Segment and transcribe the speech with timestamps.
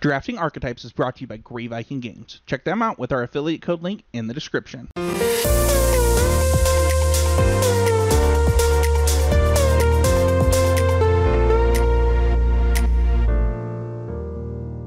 [0.00, 2.40] Drafting Archetypes is brought to you by Grey Viking Games.
[2.46, 4.88] Check them out with our affiliate code link in the description.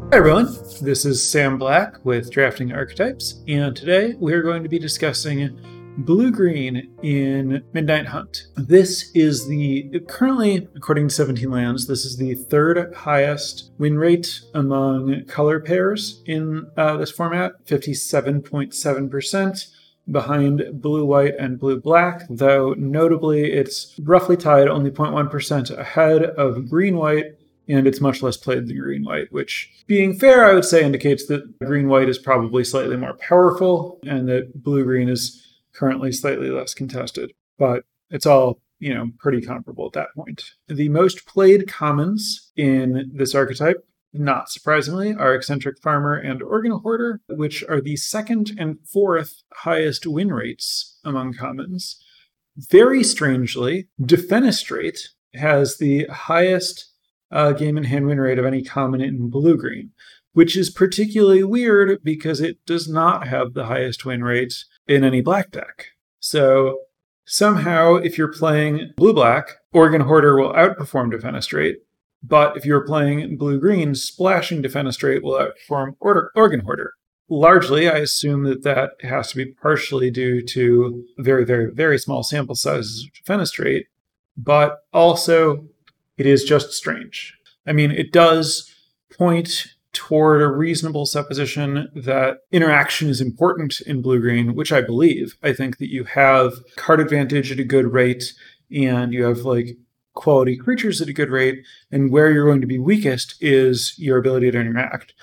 [0.09, 0.47] Hi everyone,
[0.81, 5.59] this is Sam Black with Drafting Archetypes, and today we are going to be discussing
[5.97, 8.47] blue green in Midnight Hunt.
[8.55, 14.41] This is the currently, according to 17 lands, this is the third highest win rate
[14.53, 19.67] among color pairs in uh, this format 57.7%.
[20.11, 26.69] Behind blue white and blue black, though notably it's roughly tied only 0.1% ahead of
[26.69, 27.37] green white
[27.69, 31.27] and it's much less played than green white, which, being fair, I would say indicates
[31.27, 35.42] that green white is probably slightly more powerful and that blue green is
[35.73, 37.33] currently slightly less contested.
[37.57, 40.51] But it's all, you know, pretty comparable at that point.
[40.67, 47.21] The most played commons in this archetype, not surprisingly, are Eccentric Farmer and Organ Hoarder,
[47.29, 52.01] which are the second and fourth highest win rates among commons.
[52.55, 54.99] Very strangely, Defenestrate
[55.33, 56.91] has the highest
[57.31, 59.89] uh, game in hand win rate of any common in blue green,
[60.33, 64.53] which is particularly weird because it does not have the highest win rate
[64.87, 65.87] in any black deck.
[66.19, 66.79] So
[67.25, 71.75] somehow, if you're playing blue black, Organ Hoarder will outperform Defenestrate.
[72.21, 76.93] But if you're playing blue green, splashing Defenestrate will outperform Order- Organ Hoarder.
[77.29, 82.23] Largely, I assume that that has to be partially due to very, very, very small
[82.23, 83.85] sample sizes of Defenestrate,
[84.37, 85.65] but also
[86.17, 87.33] it is just strange.
[87.65, 88.73] I mean, it does
[89.11, 95.37] point toward a reasonable supposition that interaction is important in blue green, which I believe.
[95.41, 98.33] I think that you have card advantage at a good rate
[98.71, 99.77] and you have like
[100.13, 104.17] quality creatures at a good rate, and where you're going to be weakest is your
[104.17, 105.13] ability to interact.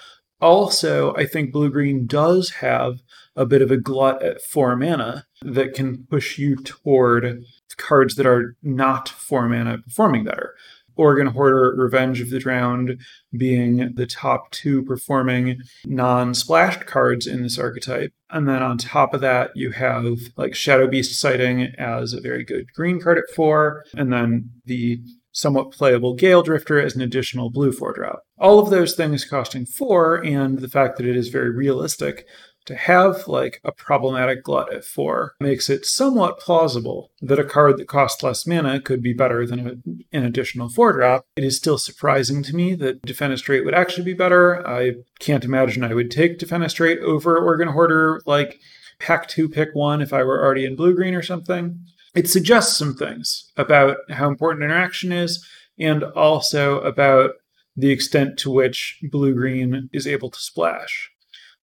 [0.40, 3.00] Also, I think blue green does have
[3.36, 7.44] a bit of a glut at four mana that can push you toward
[7.76, 10.54] cards that are not four mana performing better.
[11.00, 13.00] Organ Hoarder, Revenge of the Drowned
[13.36, 18.12] being the top two performing non splashed cards in this archetype.
[18.28, 22.44] And then on top of that, you have like Shadow Beast Sighting as a very
[22.44, 25.00] good green card at four, and then the
[25.32, 28.24] somewhat playable Gale Drifter as an additional blue four drop.
[28.38, 32.26] All of those things costing four, and the fact that it is very realistic
[32.66, 37.78] to have like a problematic glut at four makes it somewhat plausible that a card
[37.78, 39.72] that costs less mana could be better than a,
[40.12, 41.26] an additional four drop.
[41.36, 44.66] It is still surprising to me that Defenestrate would actually be better.
[44.66, 48.60] I can't imagine I would take Defenestrate over Organ Hoarder like
[48.98, 51.80] pack two, pick one if I were already in blue green or something.
[52.14, 55.46] It suggests some things about how important interaction is
[55.78, 57.32] and also about
[57.76, 61.10] the extent to which blue green is able to splash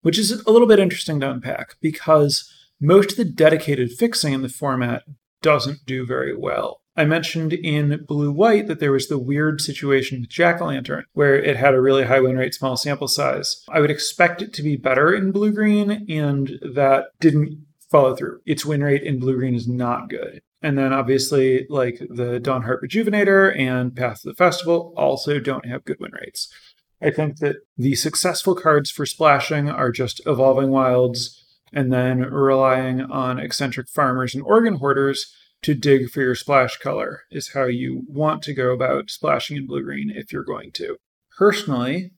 [0.06, 2.48] which is a little bit interesting to unpack because
[2.80, 5.02] most of the dedicated fixing in the format
[5.42, 6.80] doesn't do very well.
[6.96, 11.04] I mentioned in Blue White that there was the weird situation with Jack o' Lantern,
[11.12, 13.64] where it had a really high win rate, small sample size.
[13.68, 18.40] I would expect it to be better in Blue Green, and that didn't follow through.
[18.46, 20.40] Its win rate in Blue Green is not good.
[20.62, 25.84] And then obviously, like the Dawnhart Rejuvenator and Path of the Festival also don't have
[25.84, 26.48] good win rates.
[27.02, 33.02] I think that the successful cards for splashing are just evolving wilds and then relying
[33.02, 35.34] on eccentric farmers and organ hoarders
[35.66, 39.66] to dig for your splash color is how you want to go about splashing in
[39.66, 40.96] blue green if you're going to.
[41.36, 42.12] Personally,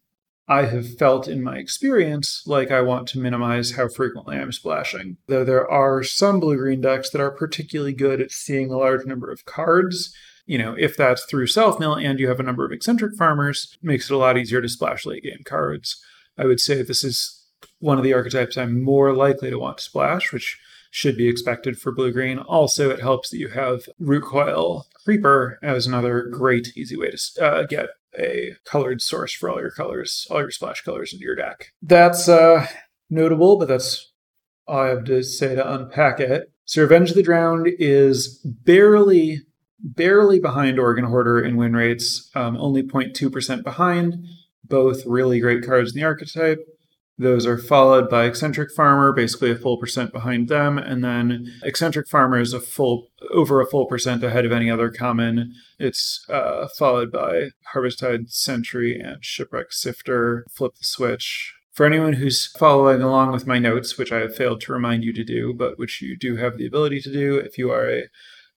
[0.47, 5.17] I have felt in my experience like I want to minimize how frequently I'm splashing.
[5.29, 9.07] Though there are some blue green decks that are particularly good at seeing a large
[9.07, 10.15] number of cards
[10.45, 13.77] you know, if that's through self mill and you have a number of eccentric farmers,
[13.83, 16.03] makes it a lot easier to splash late game cards.
[16.39, 17.45] I would say this is
[17.81, 20.59] one of the archetypes I'm more likely to want to splash, which
[20.91, 22.39] should be expected for blue green.
[22.39, 27.45] Also, it helps that you have root coil creeper as another great easy way to
[27.45, 27.89] uh, get
[28.19, 31.73] a colored source for all your colors, all your splash colors into your deck.
[31.83, 32.67] That's uh,
[33.11, 34.13] notable, but that's
[34.67, 36.51] all I have to say to unpack it.
[36.65, 39.43] So, Revenge of the Drowned is barely
[39.81, 44.17] barely behind Organ Hoarder in win rates, um, only 0.2% behind.
[44.65, 46.59] Both really great cards in the archetype.
[47.19, 52.07] Those are followed by Eccentric Farmer, basically a full percent behind them, and then Eccentric
[52.09, 55.53] Farmer is a full over a full percent ahead of any other common.
[55.81, 60.47] It's uh, followed by Harvesttide Sentry and Shipwreck Sifter.
[60.49, 61.55] Flip the switch.
[61.73, 65.13] For anyone who's following along with my notes, which I have failed to remind you
[65.13, 68.05] to do, but which you do have the ability to do if you are a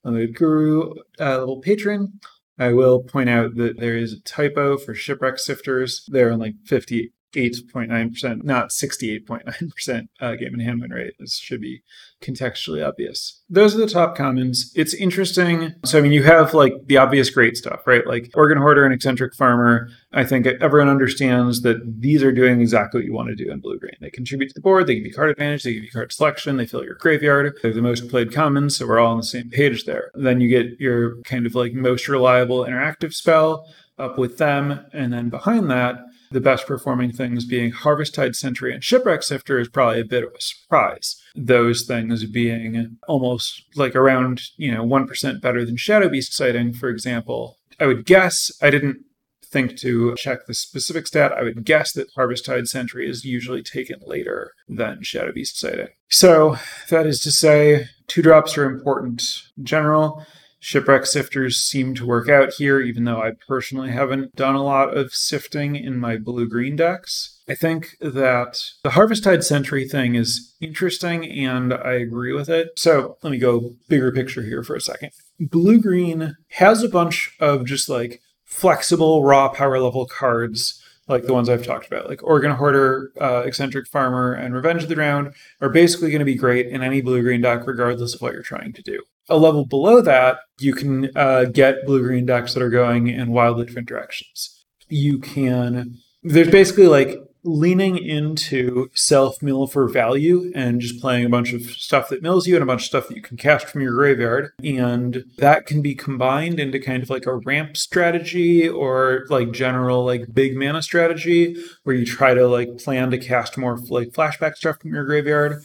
[0.03, 2.19] Unlimited Guru uh, level patron.
[2.59, 6.03] I will point out that there is a typo for shipwreck sifters.
[6.07, 11.13] They're in like 50 8.9%, not 68.9% uh, game and hand win rate.
[11.19, 11.83] This should be
[12.21, 13.41] contextually obvious.
[13.49, 14.71] Those are the top commons.
[14.75, 15.73] It's interesting.
[15.85, 18.05] So, I mean, you have like the obvious great stuff, right?
[18.05, 19.89] Like Organ Hoarder and Eccentric Farmer.
[20.13, 23.59] I think everyone understands that these are doing exactly what you want to do in
[23.59, 23.95] blue green.
[24.01, 26.57] They contribute to the board, they give you card advantage, they give you card selection,
[26.57, 27.57] they fill your graveyard.
[27.61, 30.11] They're the most played commons, so we're all on the same page there.
[30.13, 33.67] Then you get your kind of like most reliable interactive spell
[33.97, 34.85] up with them.
[34.93, 35.95] And then behind that,
[36.31, 40.23] the best performing things being Harvest Tide Sentry and Shipwreck Sifter is probably a bit
[40.23, 41.21] of a surprise.
[41.35, 46.89] Those things being almost like around, you know, 1% better than Shadow Beast Sighting, for
[46.89, 47.59] example.
[47.79, 49.03] I would guess, I didn't
[49.43, 53.61] think to check the specific stat, I would guess that Harvest Tide Sentry is usually
[53.61, 55.89] taken later than Shadow Beast Sighting.
[56.09, 56.55] So
[56.89, 60.25] that is to say, two drops are important in general.
[60.63, 64.95] Shipwreck sifters seem to work out here, even though I personally haven't done a lot
[64.95, 67.41] of sifting in my blue green decks.
[67.49, 72.77] I think that the Harvesttide Sentry thing is interesting and I agree with it.
[72.77, 75.09] So let me go bigger picture here for a second.
[75.39, 81.33] Blue green has a bunch of just like flexible raw power level cards like the
[81.33, 85.33] ones I've talked about, like Organ Hoarder, uh, Eccentric Farmer, and Revenge of the Drowned,
[85.59, 88.43] are basically going to be great in any blue green deck, regardless of what you're
[88.43, 89.01] trying to do.
[89.29, 93.31] A level below that, you can uh, get blue green decks that are going in
[93.31, 94.63] wildly different directions.
[94.89, 101.29] You can, there's basically like leaning into self mill for value and just playing a
[101.29, 103.67] bunch of stuff that mills you and a bunch of stuff that you can cast
[103.67, 104.51] from your graveyard.
[104.63, 110.05] And that can be combined into kind of like a ramp strategy or like general
[110.05, 114.55] like big mana strategy where you try to like plan to cast more like flashback
[114.55, 115.63] stuff from your graveyard.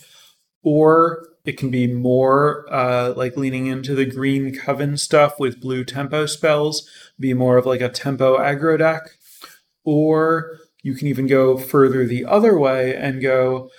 [0.63, 5.85] Or it can be more uh, like leaning into the green coven stuff with blue
[5.85, 9.03] tempo spells, be more of like a tempo aggro deck.
[9.85, 13.71] Or you can even go further the other way and go,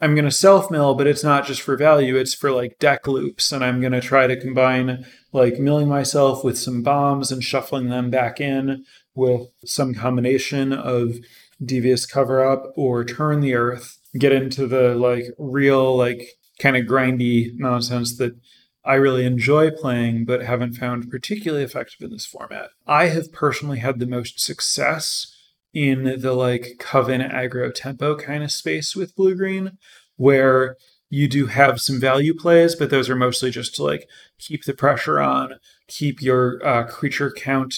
[0.00, 3.06] I'm going to self mill, but it's not just for value, it's for like deck
[3.06, 3.52] loops.
[3.52, 7.90] And I'm going to try to combine like milling myself with some bombs and shuffling
[7.90, 11.16] them back in with some combination of
[11.62, 16.86] devious cover up or turn the earth, get into the like real, like kind of
[16.86, 18.36] grindy nonsense that
[18.84, 22.70] I really enjoy playing, but haven't found particularly effective in this format.
[22.86, 25.34] I have personally had the most success
[25.72, 29.78] in the like coven aggro tempo kind of space with blue green
[30.16, 30.76] where
[31.08, 34.08] you do have some value plays but those are mostly just to like
[34.38, 35.54] keep the pressure on
[35.86, 37.72] keep your uh, creature count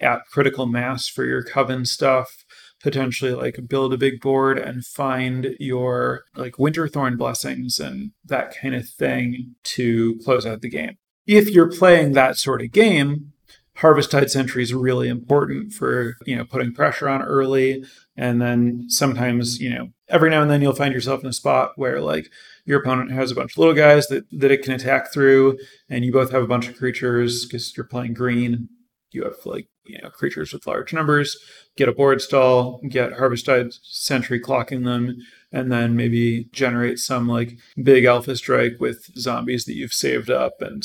[0.00, 2.43] at critical mass for your coven stuff
[2.84, 8.74] potentially like build a big board and find your like winterthorn blessings and that kind
[8.74, 10.98] of thing to close out the game.
[11.26, 13.32] If you're playing that sort of game
[13.76, 17.84] Harvest Tide Sentry is really important for you know putting pressure on early.
[18.16, 21.72] And then sometimes you know every now and then you'll find yourself in a spot
[21.76, 22.30] where like
[22.64, 25.58] your opponent has a bunch of little guys that that it can attack through
[25.88, 28.68] and you both have a bunch of creatures because you're playing green.
[29.10, 31.36] You have like you know creatures with large numbers
[31.76, 35.16] get a board stall get Harvesttide Sentry clocking them
[35.52, 40.60] and then maybe generate some like big alpha strike with zombies that you've saved up
[40.60, 40.82] and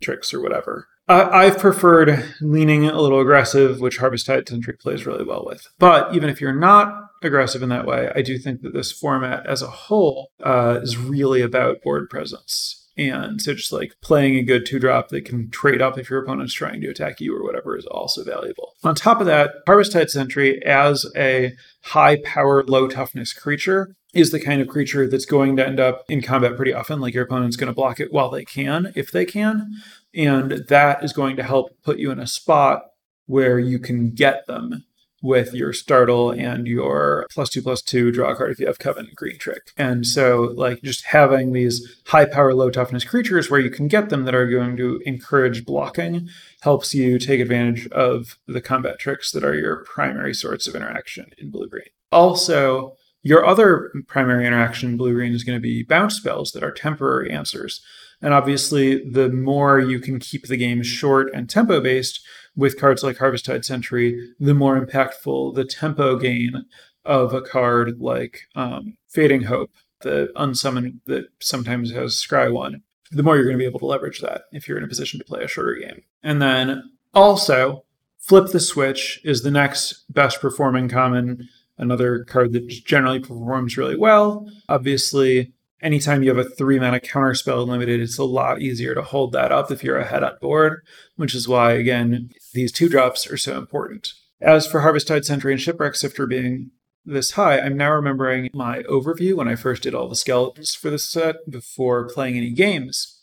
[0.00, 5.44] tricks or whatever I've preferred leaning a little aggressive, which Harvesttide Sentry plays really well
[5.44, 5.68] with.
[5.78, 9.44] But even if you're not aggressive in that way, I do think that this format
[9.46, 12.81] as a whole uh, is really about board presence.
[12.96, 16.22] And so just like playing a good two drop that can trade up if your
[16.22, 18.74] opponent's trying to attack you or whatever is also valuable.
[18.84, 24.40] On top of that, Harvesttide Sentry as a high power, low toughness creature is the
[24.40, 27.00] kind of creature that's going to end up in combat pretty often.
[27.00, 29.72] Like your opponent's going to block it while they can, if they can.
[30.14, 32.82] And that is going to help put you in a spot
[33.26, 34.84] where you can get them
[35.22, 39.14] with your startle and your plus two plus two draw card if you have covenant
[39.14, 39.70] green trick.
[39.78, 44.10] And so like just having these high power, low toughness creatures where you can get
[44.10, 46.28] them that are going to encourage blocking
[46.60, 51.30] helps you take advantage of the combat tricks that are your primary sorts of interaction
[51.38, 51.84] in blue green.
[52.10, 56.64] Also, your other primary interaction in blue green is going to be bounce spells that
[56.64, 57.80] are temporary answers.
[58.20, 62.20] And obviously, the more you can keep the game short and tempo based
[62.56, 66.64] with cards like Harvesttide Sentry, the more impactful the tempo gain
[67.04, 72.82] of a card like um, Fading Hope, the unsummon that sometimes has Scry 1.
[73.12, 75.18] The more you're going to be able to leverage that if you're in a position
[75.18, 76.02] to play a shorter game.
[76.22, 76.82] And then
[77.14, 77.84] also,
[78.18, 83.96] Flip the Switch is the next best performing common, another card that generally performs really
[83.96, 84.48] well.
[84.68, 89.32] Obviously, anytime you have a three mana counterspell limited, it's a lot easier to hold
[89.32, 90.86] that up if you're ahead on board,
[91.16, 94.12] which is why, again, these two drops are so important.
[94.40, 96.70] As for Harvest Tide Sentry and Shipwreck Sifter being
[97.04, 100.90] this high, I'm now remembering my overview when I first did all the skeletons for
[100.90, 103.21] this set before playing any games.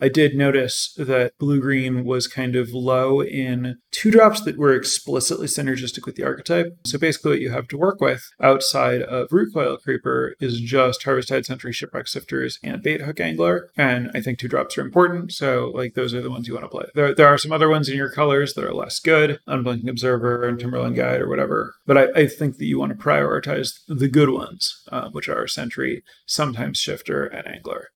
[0.00, 4.74] I did notice that blue green was kind of low in two drops that were
[4.74, 6.78] explicitly synergistic with the archetype.
[6.86, 11.02] So basically, what you have to work with outside of Root Coil Creeper is just
[11.02, 13.70] Harvesttide Sentry, Shipwreck Sifters, and Bait Hook Angler.
[13.76, 15.32] And I think two drops are important.
[15.32, 16.86] So, like, those are the ones you want to play.
[16.94, 20.46] There, there are some other ones in your colors that are less good Unblinking Observer
[20.46, 21.74] and Timberland Guide or whatever.
[21.86, 25.46] But I, I think that you want to prioritize the good ones, uh, which are
[25.48, 27.88] Sentry, sometimes Sifter, and Angler.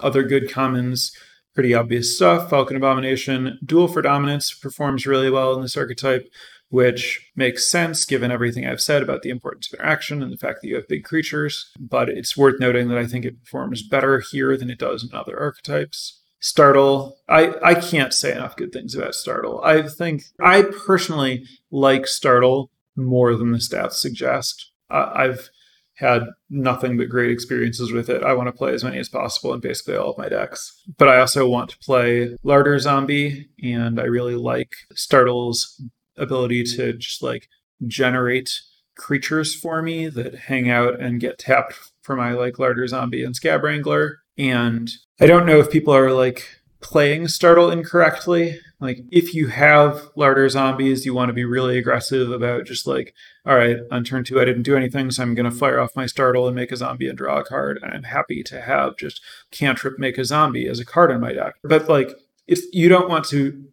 [0.00, 1.12] Other good commons
[1.54, 2.50] pretty obvious stuff.
[2.50, 6.28] Falcon Abomination, Duel for Dominance performs really well in this archetype,
[6.68, 10.62] which makes sense given everything I've said about the importance of interaction and the fact
[10.62, 11.70] that you have big creatures.
[11.78, 15.16] But it's worth noting that I think it performs better here than it does in
[15.16, 16.20] other archetypes.
[16.40, 19.60] Startle, I, I can't say enough good things about Startle.
[19.62, 24.72] I think I personally like Startle more than the stats suggest.
[24.90, 25.50] Uh, I've
[25.96, 28.22] had nothing but great experiences with it.
[28.22, 30.82] I want to play as many as possible in basically all of my decks.
[30.98, 35.82] But I also want to play Larder Zombie, and I really like Startle's
[36.16, 37.48] ability to just like
[37.86, 38.50] generate
[38.96, 43.36] creatures for me that hang out and get tapped for my like Larder Zombie and
[43.36, 44.20] Scab Wrangler.
[44.38, 46.48] And I don't know if people are like
[46.82, 48.60] playing Startle incorrectly.
[48.80, 53.14] Like, if you have larder zombies, you want to be really aggressive about just like,
[53.46, 55.96] all right, on turn two, I didn't do anything, so I'm going to fire off
[55.96, 57.78] my Startle and make a zombie and draw a card.
[57.80, 61.32] And I'm happy to have just cantrip make a zombie as a card in my
[61.32, 61.54] deck.
[61.62, 62.10] But like,
[62.46, 63.68] if you don't want to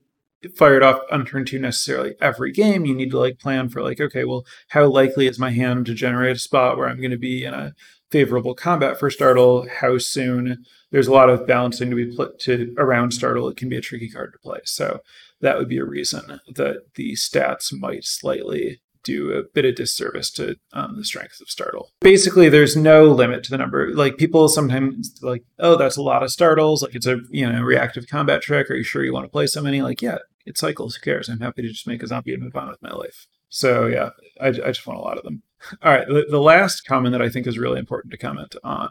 [0.56, 3.82] fire it off on turn two necessarily every game, you need to like plan for
[3.82, 7.12] like, okay, well, how likely is my hand to generate a spot where I'm going
[7.12, 7.74] to be in a
[8.12, 9.68] favorable combat for Startle?
[9.82, 10.66] How soon?
[10.92, 13.48] there's a lot of balancing to be put to around Startle.
[13.48, 14.60] It can be a tricky card to play.
[14.66, 15.02] So
[15.42, 20.30] that would be a reason that the stats might slightly do a bit of disservice
[20.30, 21.92] to um, the strength of Startle.
[22.02, 23.94] Basically, there's no limit to the number.
[23.94, 26.82] Like people sometimes like, oh, that's a lot of Startles.
[26.82, 28.70] Like it's a you know reactive combat trick.
[28.70, 29.82] Are you sure you want to play so many?
[29.82, 30.96] Like, yeah, it cycles.
[30.96, 31.30] Who cares?
[31.30, 33.28] I'm happy to just make a zombie and move on with my life.
[33.48, 34.10] So yeah,
[34.42, 35.44] I, I just want a lot of them.
[35.82, 38.90] All right, the, the last comment that I think is really important to comment on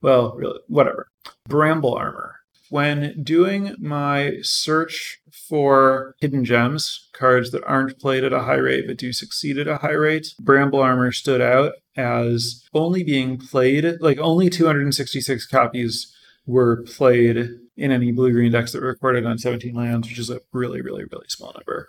[0.00, 1.08] well, really, whatever.
[1.48, 2.36] Bramble armor.
[2.70, 8.86] When doing my search for hidden gems, cards that aren't played at a high rate
[8.86, 13.96] but do succeed at a high rate, Bramble armor stood out as only being played,
[14.00, 16.14] like only 266 copies
[16.46, 17.38] were played
[17.76, 20.82] in any blue green decks that were recorded on 17 lands, which is a really,
[20.82, 21.88] really, really small number.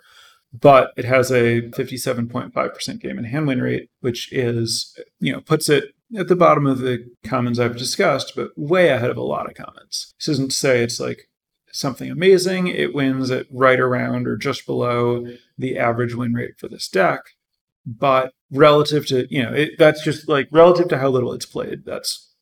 [0.52, 5.68] But it has a 57.5% game and hand win rate, which is, you know, puts
[5.68, 9.48] it at the bottom of the commons I've discussed, but way ahead of a lot
[9.48, 10.12] of commons.
[10.18, 11.28] This isn't to say it's like
[11.72, 12.66] something amazing.
[12.66, 15.24] It wins at right around or just below
[15.56, 17.20] the average win rate for this deck.
[17.86, 21.84] But relative to, you know, it, that's just like relative to how little it's played,
[21.84, 22.32] that's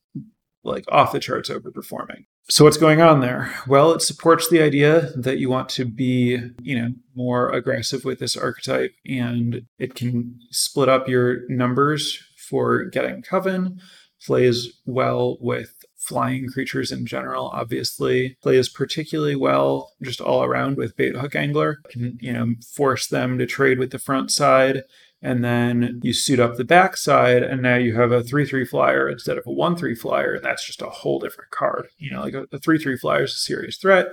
[0.64, 2.24] like off the charts overperforming.
[2.50, 3.54] So what's going on there?
[3.66, 8.20] Well, it supports the idea that you want to be, you know, more aggressive with
[8.20, 13.80] this archetype and it can split up your numbers for getting Coven,
[14.24, 18.38] plays well with flying creatures in general, obviously.
[18.42, 21.80] Plays particularly well just all around with Bait Hook Angler.
[21.90, 24.84] Can, you know, force them to trade with the front side.
[25.20, 28.64] And then you suit up the back side, and now you have a 3 3
[28.64, 31.88] flyer instead of a 1 3 flyer, and that's just a whole different card.
[31.98, 34.06] You know, like a 3 3 flyer is a serious threat,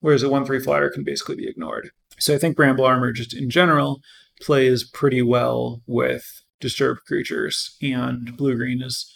[0.00, 1.90] whereas a 1 3 flyer can basically be ignored.
[2.18, 4.00] So I think Bramble Armor, just in general,
[4.40, 9.10] plays pretty well with disturbed creatures, and blue green is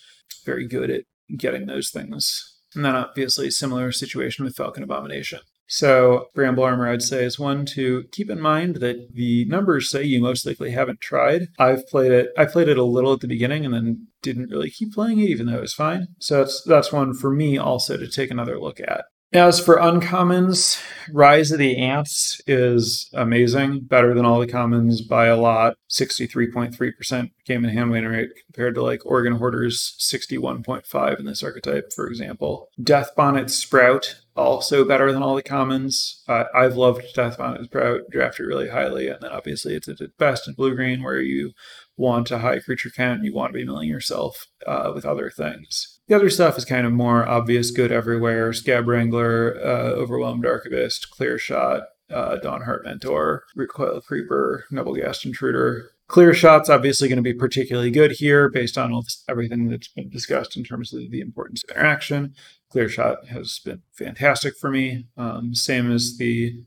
[0.46, 1.04] very good at
[1.36, 2.58] getting those things.
[2.74, 5.40] And then obviously similar situation with Falcon Abomination.
[5.66, 10.02] So Bramble Armor, I'd say, is one to keep in mind that the numbers say
[10.02, 11.49] you most likely haven't tried.
[11.59, 12.30] I've played it.
[12.37, 15.30] I played it a little at the beginning and then didn't really keep playing it,
[15.30, 16.09] even though it was fine.
[16.21, 19.06] So that's that's one for me also to take another look at.
[19.33, 20.81] As for uncommons,
[21.12, 25.75] Rise of the Ants is amazing, better than all the commons by a lot.
[25.90, 31.93] 63.3% game in hand win rate compared to like Organ Hoarder's 61.5 in this archetype,
[31.93, 32.69] for example.
[32.81, 36.23] Death Bonnet Sprout, also better than all the commons.
[36.28, 40.14] Uh, I've loved Death Bonnet Sprout, drafted really highly, and then obviously it's at its
[40.16, 41.54] best in blue green where you
[41.97, 45.93] want a high creature count, you want to be milling yourself uh, with other things.
[46.06, 48.52] The other stuff is kind of more obvious, good everywhere.
[48.52, 55.90] Scab Wrangler, uh, Overwhelmed Archivist, Clear Shot, uh, Dawnhart Mentor, Rootcoil Creeper, Nebelgast Intruder.
[56.06, 60.11] Clear Shot's obviously going to be particularly good here based on this, everything that's been
[60.11, 62.34] discussed in terms of the importance of interaction.
[62.70, 65.06] Clear Shot has been fantastic for me.
[65.16, 66.62] Um, same as the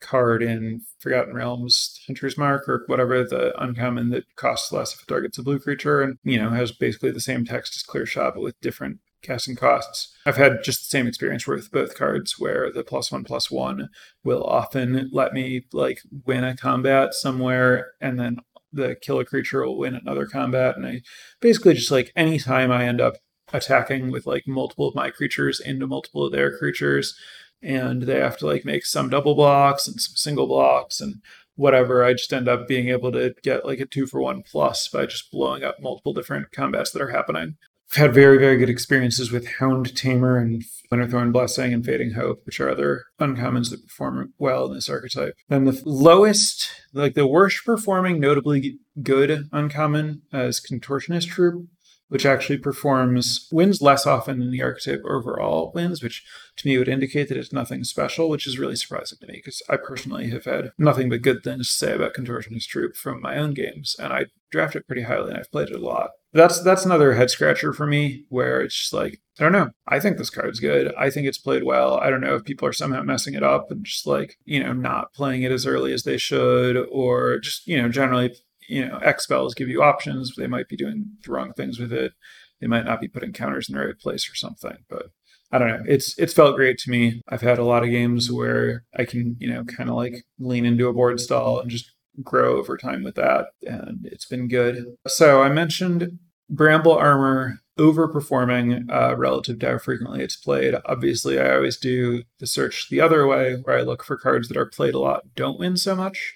[0.00, 5.08] card in Forgotten Realms, Hunter's Mark, or whatever, the uncommon that costs less if it
[5.08, 8.34] targets a blue creature and, you know, has basically the same text as Clear Shot,
[8.34, 10.14] but with different casting costs.
[10.24, 13.90] I've had just the same experience with both cards where the plus one plus one
[14.24, 18.38] will often let me like win a combat somewhere and then
[18.72, 20.76] the killer creature will win another combat.
[20.76, 21.02] And I
[21.40, 23.16] basically just like anytime I end up
[23.52, 27.16] attacking with like multiple of my creatures into multiple of their creatures,
[27.62, 31.16] and they have to like make some double blocks and some single blocks and
[31.54, 32.02] whatever.
[32.02, 35.06] I just end up being able to get like a two for one plus by
[35.06, 37.56] just blowing up multiple different combats that are happening.
[37.92, 40.62] I've had very, very good experiences with Hound Tamer and
[40.92, 45.34] Winterthorn Blessing and Fading Hope, which are other uncommons that perform well in this archetype.
[45.48, 51.66] Then the lowest, like the worst performing, notably good uncommon uh, is Contortionist Troupe
[52.10, 56.24] which actually performs wins less often than the archetype overall wins, which
[56.56, 59.62] to me would indicate that it's nothing special, which is really surprising to me because
[59.70, 63.36] I personally have had nothing but good things to say about Contortionist Troupe from my
[63.36, 66.10] own games, and I draft it pretty highly and I've played it a lot.
[66.32, 69.70] That's that's another head scratcher for me where it's just like I don't know.
[69.86, 70.92] I think this card's good.
[70.98, 71.94] I think it's played well.
[71.94, 74.72] I don't know if people are somehow messing it up and just like, you know,
[74.72, 78.36] not playing it as early as they should or just, you know, generally
[78.70, 80.34] you know, X spells give you options.
[80.36, 82.12] They might be doing the wrong things with it.
[82.60, 84.78] They might not be putting counters in the right place or something.
[84.88, 85.10] But
[85.50, 85.82] I don't know.
[85.86, 87.22] It's it's felt great to me.
[87.28, 90.64] I've had a lot of games where I can, you know, kind of like lean
[90.64, 91.90] into a board stall and just
[92.22, 93.46] grow over time with that.
[93.62, 94.84] And it's been good.
[95.08, 100.74] So I mentioned Bramble Armor overperforming uh, relative to how frequently it's played.
[100.84, 104.56] Obviously, I always do the search the other way, where I look for cards that
[104.56, 106.34] are played a lot, don't win so much.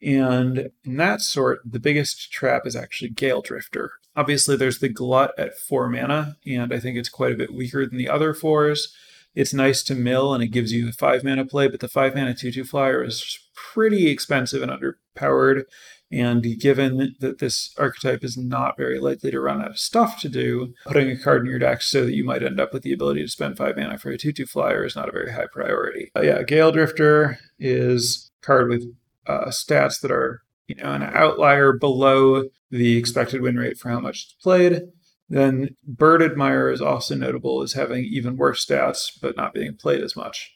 [0.00, 3.92] And in that sort, the biggest trap is actually Gale Drifter.
[4.14, 7.86] Obviously, there's the Glut at four mana, and I think it's quite a bit weaker
[7.86, 8.94] than the other fours.
[9.34, 12.34] It's nice to mill and it gives you five mana play, but the five mana
[12.34, 15.64] 2 2 flyer is pretty expensive and underpowered.
[16.10, 20.28] And given that this archetype is not very likely to run out of stuff to
[20.28, 22.94] do, putting a card in your deck so that you might end up with the
[22.94, 25.46] ability to spend five mana for a 2 2 flyer is not a very high
[25.52, 26.10] priority.
[26.20, 28.92] Yeah, Gale Drifter is card with
[29.28, 34.00] uh, stats that are you know an outlier below the expected win rate for how
[34.00, 34.82] much it's played.
[35.28, 40.02] Then Bird Admirer is also notable as having even worse stats, but not being played
[40.02, 40.54] as much.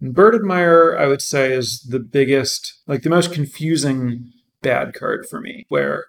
[0.00, 5.26] And Bird Admirer, I would say, is the biggest, like the most confusing bad card
[5.30, 6.06] for me, where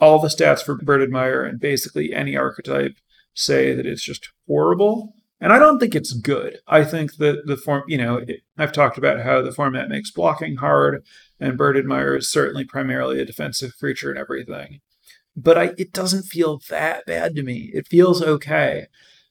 [0.00, 2.96] all the stats for Bird Admirer and basically any archetype
[3.34, 5.14] say that it's just horrible.
[5.40, 6.58] And I don't think it's good.
[6.66, 10.10] I think that the form, you know, it, I've talked about how the format makes
[10.10, 11.04] blocking hard,
[11.38, 14.80] and Bird Admirer is certainly primarily a defensive creature and everything.
[15.36, 17.70] But I, it doesn't feel that bad to me.
[17.72, 18.86] It feels okay.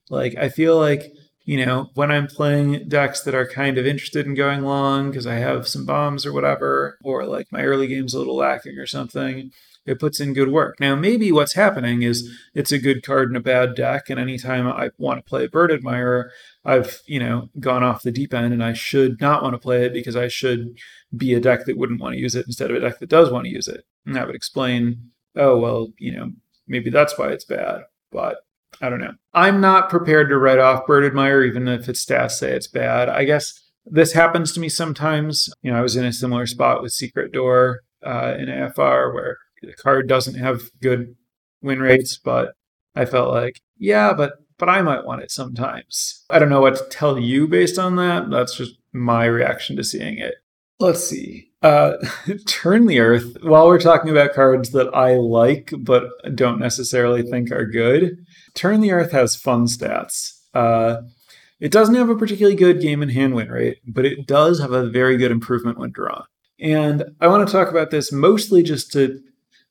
[0.10, 1.12] Like, I feel like,
[1.48, 5.26] you know, when I'm playing decks that are kind of interested in going long because
[5.26, 8.86] I have some bombs or whatever, or like my early game's a little lacking or
[8.86, 9.52] something,
[9.86, 10.78] it puts in good work.
[10.82, 14.68] Now, maybe what's happening is it's a good card in a bad deck, and anytime
[14.68, 16.34] I want to play a Bird Admirer,
[16.66, 19.86] I've you know gone off the deep end, and I should not want to play
[19.86, 20.78] it because I should
[21.16, 23.32] be a deck that wouldn't want to use it instead of a deck that does
[23.32, 23.86] want to use it.
[24.06, 26.32] And that would explain, oh well, you know,
[26.68, 27.84] maybe that's why it's bad.
[28.12, 28.40] But
[28.82, 29.14] I don't know.
[29.34, 33.10] I'm not prepared to write off Bird Admirer, even if its stats say it's bad.
[33.10, 35.50] I guess this happens to me sometimes.
[35.62, 39.38] You know, I was in a similar spot with Secret Door uh, in AFR where
[39.62, 41.16] the card doesn't have good
[41.62, 42.54] win rates, but
[42.96, 46.26] I felt like, yeah, but but I might want it sometimes.
[46.30, 48.30] I don't know what to tell you based on that.
[48.30, 50.36] That's just my reaction to seeing it.
[50.80, 51.52] Let's see.
[51.62, 51.94] Uh,
[52.48, 53.38] Turn the Earth.
[53.42, 58.26] While we're talking about cards that I like but don't necessarily think are good,
[58.58, 60.40] Turn the Earth has fun stats.
[60.54, 61.04] Uh,
[61.60, 64.72] it doesn't have a particularly good game in hand win rate, but it does have
[64.72, 66.26] a very good improvement when drawn.
[66.60, 69.20] And I want to talk about this mostly just to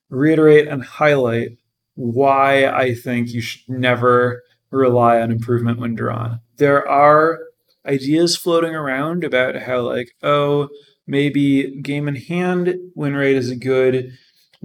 [0.08, 1.58] reiterate and highlight
[1.94, 6.40] why I think you should never rely on improvement when drawn.
[6.56, 7.40] There are
[7.84, 10.68] ideas floating around about how, like, oh,
[11.08, 14.12] maybe game in hand win rate is a good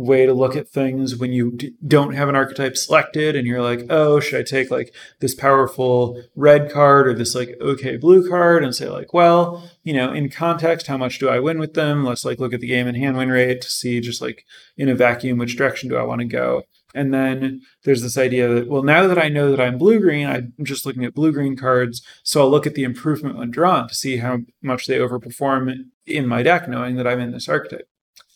[0.01, 3.61] way to look at things when you d- don't have an archetype selected and you're
[3.61, 8.27] like, oh, should I take like this powerful red card or this like okay blue
[8.27, 11.73] card and say like, well, you know, in context, how much do I win with
[11.73, 12.03] them?
[12.03, 14.45] Let's like look at the game and hand win rate to see just like
[14.77, 16.63] in a vacuum which direction do I want to go.
[16.93, 20.27] And then there's this idea that, well, now that I know that I'm blue green,
[20.27, 22.01] I'm just looking at blue green cards.
[22.23, 26.27] So I'll look at the improvement when drawn to see how much they overperform in
[26.27, 27.87] my deck, knowing that I'm in this archetype.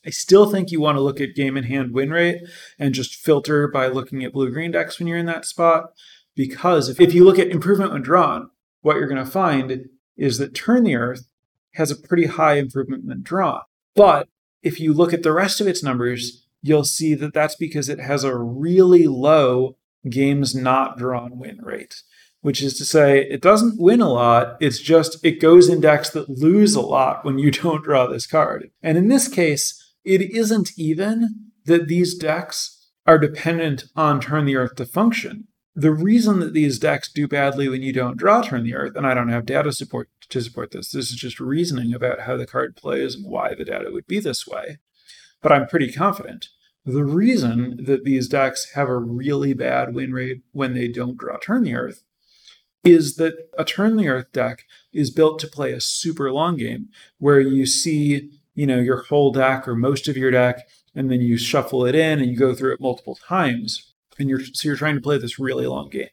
[0.05, 2.41] I still think you want to look at game in hand win rate
[2.77, 5.85] and just filter by looking at blue green decks when you're in that spot.
[6.35, 8.49] Because if, if you look at improvement when drawn,
[8.81, 9.87] what you're going to find
[10.17, 11.27] is that Turn the Earth
[11.73, 13.61] has a pretty high improvement when drawn.
[13.95, 14.27] But
[14.61, 17.99] if you look at the rest of its numbers, you'll see that that's because it
[17.99, 19.77] has a really low
[20.09, 22.01] games not drawn win rate,
[22.41, 24.57] which is to say, it doesn't win a lot.
[24.59, 28.27] It's just it goes in decks that lose a lot when you don't draw this
[28.27, 28.71] card.
[28.81, 34.55] And in this case, it isn't even that these decks are dependent on Turn the
[34.55, 35.47] Earth to function.
[35.75, 39.05] The reason that these decks do badly when you don't draw Turn the Earth, and
[39.05, 42.47] I don't have data support to support this, this is just reasoning about how the
[42.47, 44.77] card plays and why the data would be this way.
[45.41, 46.47] But I'm pretty confident.
[46.85, 51.37] The reason that these decks have a really bad win rate when they don't draw
[51.37, 52.03] Turn the Earth
[52.83, 54.63] is that a Turn the Earth deck
[54.93, 59.31] is built to play a super long game where you see, you know, your whole
[59.31, 62.55] deck or most of your deck and then you shuffle it in and you go
[62.55, 63.93] through it multiple times.
[64.17, 66.07] And you're so you're trying to play this really long game.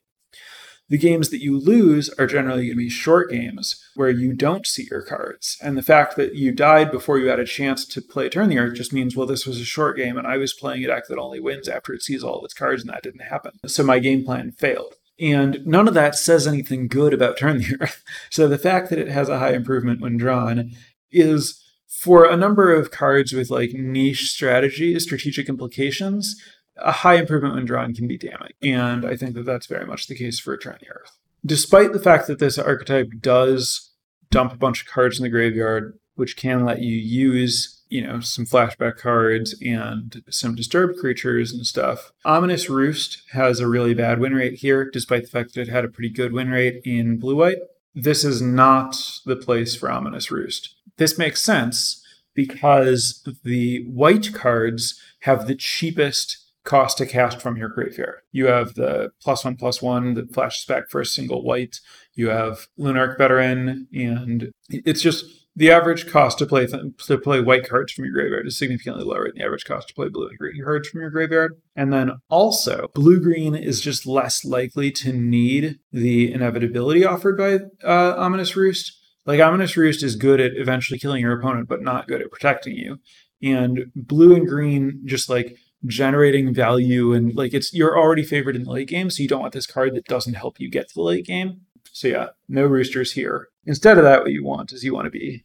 [0.88, 4.66] The games that you lose are generally going to be short games where you don't
[4.66, 5.56] see your cards.
[5.62, 8.58] And the fact that you died before you had a chance to play Turn the
[8.58, 11.04] Earth just means, well, this was a short game and I was playing a deck
[11.08, 13.52] that only wins after it sees all of its cards, and that didn't happen.
[13.66, 14.94] So my game plan failed.
[15.18, 18.02] And none of that says anything good about Turn the Earth.
[18.30, 20.72] So the fact that it has a high improvement when drawn
[21.10, 21.61] is
[22.02, 26.34] for a number of cards with like niche strategies, strategic implications,
[26.76, 28.54] a high improvement when drawn can be damning.
[28.60, 31.16] And I think that that's very much the case for Turn the Earth.
[31.46, 33.92] Despite the fact that this archetype does
[34.32, 38.18] dump a bunch of cards in the graveyard, which can let you use, you know,
[38.18, 42.10] some flashback cards and some disturbed creatures and stuff.
[42.24, 45.84] Ominous Roost has a really bad win rate here, despite the fact that it had
[45.84, 47.58] a pretty good win rate in blue white.
[47.94, 50.74] This is not the place for Ominous Roost.
[50.96, 57.68] This makes sense because the white cards have the cheapest cost to cast from your
[57.68, 58.20] graveyard.
[58.30, 61.80] You have the plus one plus one that flashes back for a single white.
[62.14, 65.24] You have Lunarch Veteran, and it's just
[65.54, 69.04] the average cost to play th- to play white cards from your graveyard is significantly
[69.04, 71.60] lower than the average cost to play blue and green cards from your graveyard.
[71.76, 77.58] And then also, blue green is just less likely to need the inevitability offered by
[77.86, 78.98] uh, Ominous Roost.
[79.26, 82.74] Like Ominous Roost is good at eventually killing your opponent, but not good at protecting
[82.74, 82.98] you.
[83.42, 88.64] And blue and green just like generating value and like it's you're already favored in
[88.64, 90.94] the late game, so you don't want this card that doesn't help you get to
[90.94, 91.62] the late game.
[91.92, 93.48] So yeah, no roosters here.
[93.64, 95.44] Instead of that, what you want is you want to be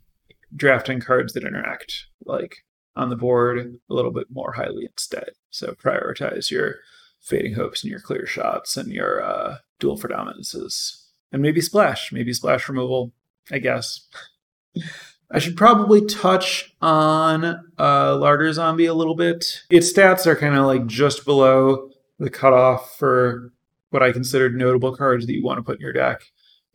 [0.55, 2.63] drafting cards that interact like
[2.95, 5.29] on the board a little bit more highly instead.
[5.49, 6.75] So prioritize your
[7.19, 11.05] fading hopes and your clear shots and your uh, duel for dominances.
[11.31, 13.12] And maybe splash, maybe splash removal,
[13.51, 14.07] I guess.
[15.29, 17.43] I should probably touch on
[17.77, 19.63] uh, Larder Zombie a little bit.
[19.69, 23.51] Its stats are kind of like just below the cutoff for
[23.89, 26.21] what I considered notable cards that you want to put in your deck,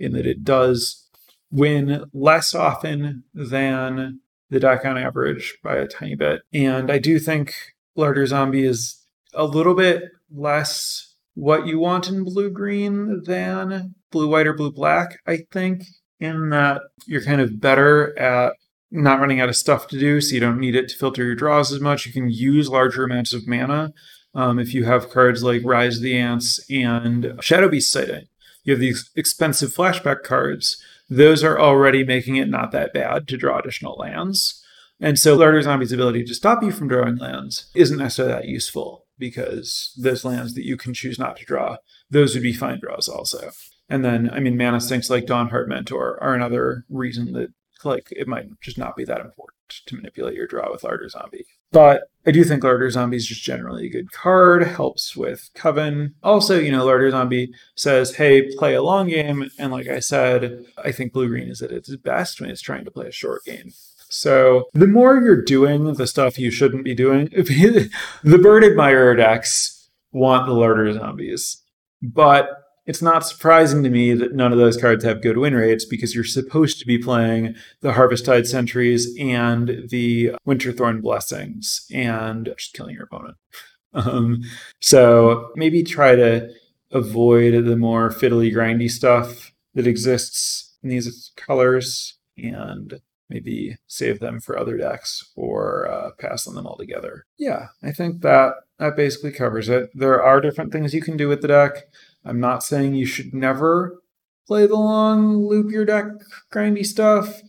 [0.02, 1.08] in that it does
[1.50, 6.42] win less often than the deck on average by a tiny bit.
[6.52, 7.54] And I do think
[7.96, 14.28] Larder Zombie is a little bit less what you want in blue green than blue
[14.28, 15.84] white or blue black, I think
[16.20, 18.52] in that you're kind of better at
[18.90, 21.34] not running out of stuff to do, so you don't need it to filter your
[21.34, 22.06] draws as much.
[22.06, 23.92] You can use larger amounts of mana
[24.34, 28.26] um, if you have cards like Rise of the Ants and Shadow Beast Sighting.
[28.64, 30.82] You have these expensive flashback cards.
[31.08, 34.64] Those are already making it not that bad to draw additional lands.
[35.00, 39.06] And so Larder Zombie's ability to stop you from drawing lands isn't necessarily that useful
[39.18, 41.76] because those lands that you can choose not to draw,
[42.08, 43.50] those would be fine draws also.
[43.88, 47.48] And then, I mean, mana sinks like Dawnhart Mentor are another reason that
[47.84, 51.46] like it might just not be that important to manipulate your draw with Larder Zombie.
[51.72, 56.14] But I do think Larder Zombie is just generally a good card, helps with Coven.
[56.22, 59.50] Also, you know, Larder Zombie says, hey, play a long game.
[59.58, 62.84] And like I said, I think Blue Green is at its best when it's trying
[62.84, 63.72] to play a short game.
[64.08, 69.90] So the more you're doing the stuff you shouldn't be doing, the Bird Admirer decks
[70.12, 71.62] want the Larder Zombies.
[72.02, 75.84] But it's not surprising to me that none of those cards have good win rates
[75.84, 82.74] because you're supposed to be playing the Harvesttide Sentries and the Winterthorn Blessings and just
[82.74, 83.36] killing your opponent.
[83.94, 84.40] Um,
[84.80, 86.48] so maybe try to
[86.92, 94.40] avoid the more fiddly, grindy stuff that exists in these colors and maybe save them
[94.40, 97.26] for other decks or uh, pass on them altogether.
[97.38, 99.90] Yeah, I think that that basically covers it.
[99.94, 101.84] There are different things you can do with the deck.
[102.24, 104.00] I'm not saying you should never
[104.46, 106.06] play the long loop your deck
[106.52, 107.40] grindy stuff,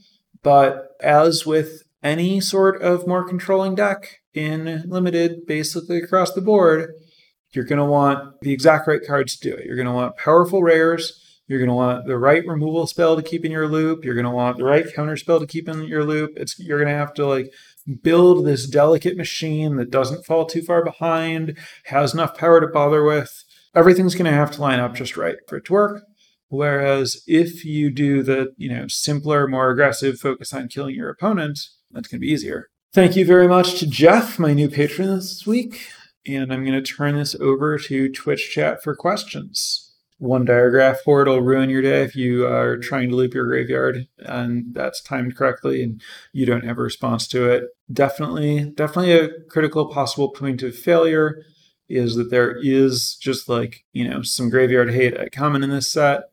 [0.42, 6.92] but as with any sort of more controlling deck in limited, basically across the board,
[7.52, 9.66] you're going to want the exact right cards to do it.
[9.66, 13.22] You're going to want powerful rares You're going to want the right removal spell to
[13.22, 14.04] keep in your loop.
[14.04, 16.32] You're going to want the right counter spell to keep in your loop.
[16.36, 17.52] It's you're going to have to like
[18.02, 23.04] build this delicate machine that doesn't fall too far behind, has enough power to bother
[23.04, 23.44] with.
[23.76, 26.04] Everything's going to have to line up just right for it to work.
[26.50, 31.60] Whereas if you do the, you know, simpler, more aggressive focus on killing your opponent,
[31.92, 32.70] that's going to be easier.
[32.94, 35.88] Thank you very much to Jeff, my new patron this week.
[36.28, 41.28] And I'm going to turn this over to Twitch chat for questions one diregraf horde
[41.28, 45.36] will ruin your day if you are trying to loop your graveyard and that's timed
[45.36, 47.66] correctly and you don't have a response to it.
[47.92, 51.44] Definitely, definitely a critical possible point of failure
[51.90, 55.92] is that there is just like, you know, some graveyard hate at common in this
[55.92, 56.30] set.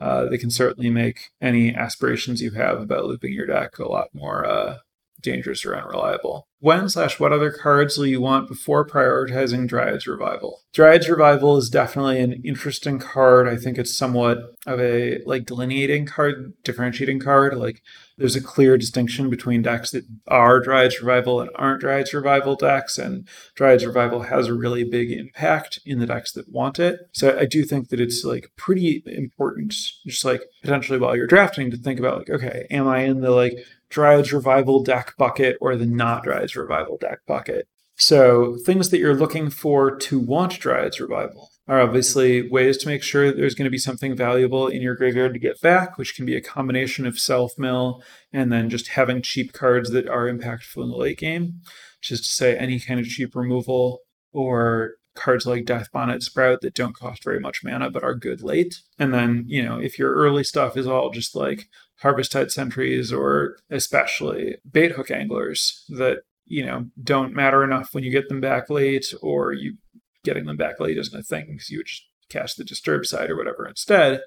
[0.00, 4.08] Uh, they can certainly make any aspirations you have about looping your deck a lot
[4.12, 4.78] more uh,
[5.20, 6.47] dangerous or unreliable.
[6.60, 10.62] When slash what other cards will you want before prioritizing Dryad's Revival?
[10.72, 13.46] Dryad's Revival is definitely an interesting card.
[13.46, 17.56] I think it's somewhat of a like delineating card, differentiating card.
[17.56, 17.80] Like
[18.16, 22.98] there's a clear distinction between decks that are Dryad's Revival and aren't Dryad's Revival decks,
[22.98, 26.98] and Dryad's Revival has a really big impact in the decks that want it.
[27.12, 31.70] So I do think that it's like pretty important, just like potentially while you're drafting,
[31.70, 35.76] to think about like, okay, am I in the like Dryad's Revival deck bucket or
[35.76, 37.68] the not Dryad's Revival deck bucket.
[37.96, 43.02] So, things that you're looking for to want Dryad's Revival are obviously ways to make
[43.02, 46.24] sure there's going to be something valuable in your graveyard to get back, which can
[46.24, 50.82] be a combination of self mill and then just having cheap cards that are impactful
[50.82, 51.60] in the late game,
[52.00, 54.00] which is to say, any kind of cheap removal
[54.32, 58.42] or cards like Death Bonnet Sprout that don't cost very much mana but are good
[58.42, 58.80] late.
[58.98, 61.68] And then, you know, if your early stuff is all just like
[62.02, 68.10] Harvesttide Sentries or especially bait hook anglers that, you know, don't matter enough when you
[68.10, 69.76] get them back late or you
[70.24, 73.30] getting them back late isn't a thing because you would just cast the Disturb side
[73.30, 74.20] or whatever instead,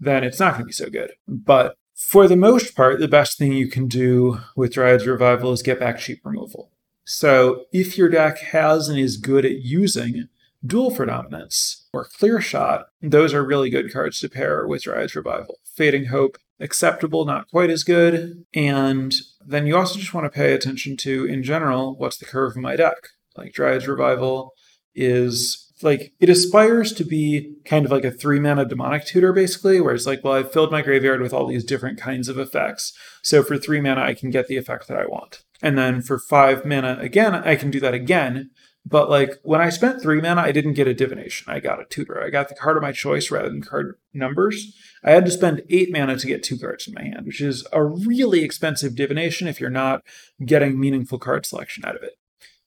[0.00, 1.12] then it's not going to be so good.
[1.28, 5.62] But for the most part, the best thing you can do with Dryad's Revival is
[5.62, 6.70] get back cheap removal.
[7.04, 10.28] So if your deck has and is good at using
[10.64, 15.14] duel for Dominance or Clear Shot, those are really good cards to pair with Dryad's
[15.14, 15.58] Revival.
[15.64, 18.44] Fading Hope, acceptable, not quite as good.
[18.54, 19.12] And
[19.44, 22.62] then you also just want to pay attention to, in general, what's the curve of
[22.62, 23.08] my deck?
[23.36, 24.52] Like Dryad's Revival
[24.94, 29.80] is like it aspires to be kind of like a three mana demonic tutor basically
[29.80, 32.92] where it's like well i've filled my graveyard with all these different kinds of effects
[33.22, 36.18] so for three mana i can get the effect that i want and then for
[36.18, 38.50] five mana again i can do that again
[38.84, 41.86] but like when i spent three mana i didn't get a divination i got a
[41.86, 45.30] tutor i got the card of my choice rather than card numbers i had to
[45.30, 48.94] spend eight mana to get two cards in my hand which is a really expensive
[48.94, 50.02] divination if you're not
[50.44, 52.14] getting meaningful card selection out of it.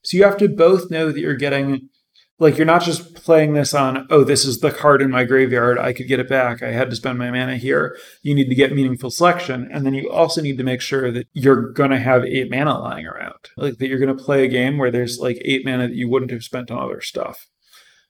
[0.04, 1.90] So you have to both know that you're getting
[2.38, 5.80] like you're not just playing this on oh this is the card in my graveyard
[5.80, 6.62] i could get it back.
[6.62, 7.98] I had to spend my mana here.
[8.24, 11.28] You need to get meaningful selection and then you also need to make sure that
[11.34, 13.40] you're going to have eight mana lying around.
[13.56, 16.10] Like that you're going to play a game where there's like eight mana that you
[16.10, 17.48] wouldn't have spent on other stuff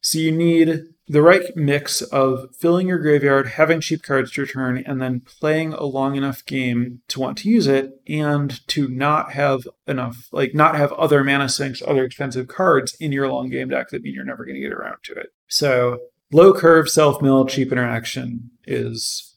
[0.06, 4.84] so you need the right mix of filling your graveyard, having cheap cards to return,
[4.86, 9.32] and then playing a long enough game to want to use it, and to not
[9.32, 13.70] have enough, like not have other mana sinks, other expensive cards in your long game
[13.70, 15.30] deck that mean you're never going to get around to it.
[15.48, 15.98] So
[16.32, 19.35] low curve, self mill, cheap interaction is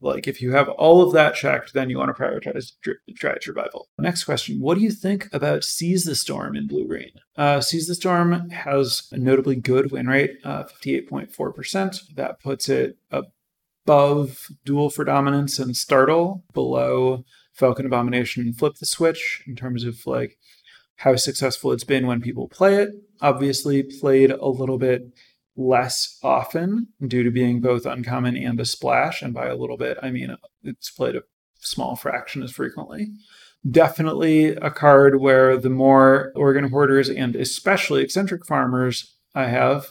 [0.00, 2.72] like if you have all of that checked, then you want to prioritize
[3.14, 3.88] Dryad Revival.
[3.98, 7.12] Next question: What do you think about Seize the Storm in Blue Green?
[7.36, 12.00] Uh, Seize the Storm has a notably good win rate, uh, fifty-eight point four percent.
[12.14, 18.86] That puts it above Duel for Dominance and Startle, below Falcon Abomination and Flip the
[18.86, 20.38] Switch in terms of like
[20.96, 22.90] how successful it's been when people play it.
[23.20, 25.02] Obviously, played a little bit
[25.56, 29.22] less often due to being both uncommon and a splash.
[29.22, 31.22] And by a little bit, I mean it's played a
[31.58, 33.08] small fraction as frequently.
[33.68, 39.86] Definitely a card where the more organ hoarders and especially eccentric farmers I have,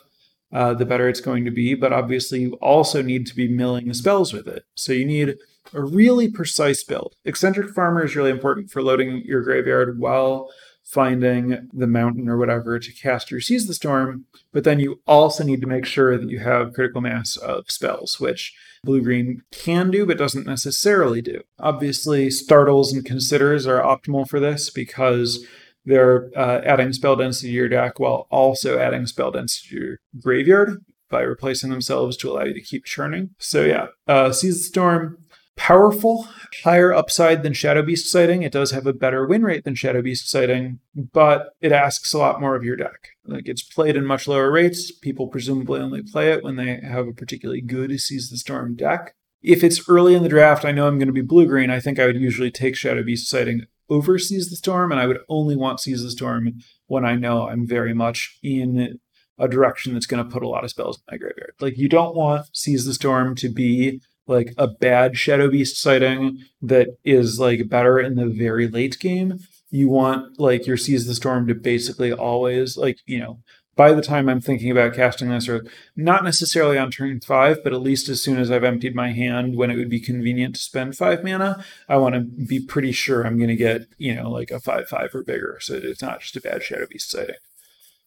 [0.54, 1.74] uh, the better it's going to be.
[1.74, 4.64] But obviously, you also need to be milling spells with it.
[4.76, 5.36] So you need
[5.74, 7.16] a really precise build.
[7.26, 10.50] Eccentric farmer is really important for loading your graveyard while
[10.86, 15.44] finding the mountain or whatever to cast your Seize the Storm, but then you also
[15.44, 19.90] need to make sure that you have critical mass of spells, which blue green can
[19.90, 21.42] do but doesn't necessarily do.
[21.60, 25.46] Obviously, startles and considers are optimal for this because
[25.86, 30.00] they're uh, adding spell density to your deck while also adding spell density to your
[30.22, 33.32] graveyard by replacing themselves to allow you to keep churning.
[33.40, 35.18] So yeah, uh, Seize the Storm
[35.56, 36.28] powerful,
[36.64, 38.44] higher upside than Shadow Beast sighting.
[38.44, 42.18] It does have a better win rate than Shadow Beast sighting, but it asks a
[42.18, 43.10] lot more of your deck.
[43.26, 44.92] Like it's played in much lower rates.
[44.92, 49.16] People presumably only play it when they have a particularly good Seize the Storm deck.
[49.42, 51.70] If it's early in the draft, I know I'm going to be blue green.
[51.70, 55.08] I think I would usually take Shadow Beast sighting over Seize the Storm, and I
[55.08, 59.00] would only want Seize the Storm when I know I'm very much in
[59.38, 61.54] a direction that's going to put a lot of spells in my graveyard.
[61.60, 66.40] Like you don't want Seize the Storm to be like a bad Shadow Beast sighting
[66.62, 69.40] that is like better in the very late game.
[69.70, 73.40] You want like your Seize the Storm to basically always like, you know,
[73.76, 77.74] by the time I'm thinking about casting this, or not necessarily on turn five, but
[77.74, 80.62] at least as soon as I've emptied my hand when it would be convenient to
[80.62, 84.30] spend five mana, I want to be pretty sure I'm going to get, you know,
[84.30, 85.58] like a five five or bigger.
[85.60, 87.36] So it's not just a bad Shadow Beast sighting.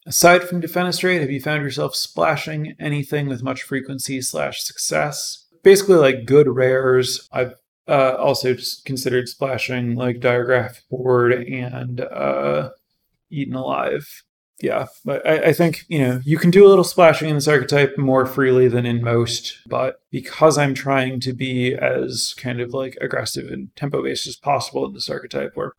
[0.05, 5.45] Aside from Defenestrate, have you found yourself splashing anything with much frequency slash success?
[5.63, 7.27] Basically, like good rares.
[7.31, 7.53] I've
[7.87, 12.69] uh, also considered splashing like Diagraph Board and uh,
[13.29, 14.23] Eaten Alive.
[14.61, 17.47] Yeah, but I, I, think, you know, you can do a little splashing in this
[17.47, 22.73] archetype more freely than in most, but because I'm trying to be as kind of
[22.73, 25.73] like aggressive and tempo based as possible in this archetype where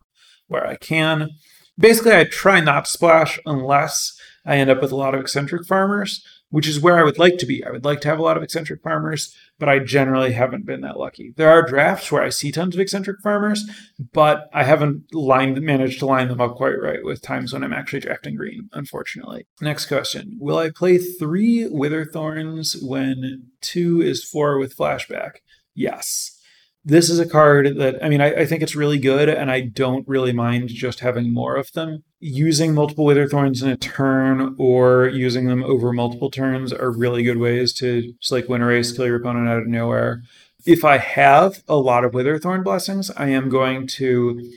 [0.47, 1.29] where I can,
[1.77, 5.65] basically I try not to splash unless I end up with a lot of eccentric
[5.65, 7.63] farmers, which is where I would like to be.
[7.65, 10.81] I would like to have a lot of eccentric farmers, but I generally haven't been
[10.81, 11.33] that lucky.
[11.35, 13.67] There are drafts where I see tons of eccentric farmers,
[14.13, 17.73] but I haven't lined managed to line them up quite right with times when I'm
[17.73, 19.47] actually drafting green, unfortunately.
[19.61, 20.37] Next question.
[20.39, 25.37] Will I play three Winterthorns when two is four with flashback?
[25.73, 26.37] Yes
[26.83, 29.61] this is a card that I mean I, I, think it's really good, and I
[29.61, 32.03] don't really mind just having more of them.
[32.19, 37.37] Using multiple Winterthorns in a turn or using them over multiple turns are really good
[37.37, 40.23] ways to just like win a race, kill your opponent out of nowhere.
[40.65, 44.51] If I have a lot of Winterthorn blessings, I am going to